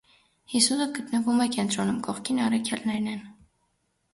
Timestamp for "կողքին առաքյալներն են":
2.09-3.21